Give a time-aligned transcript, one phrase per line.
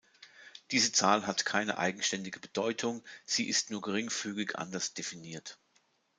[0.71, 5.59] Diese Zahl hat keine eigenständige Bedeutung, sie ist nur geringfügig anders definiert.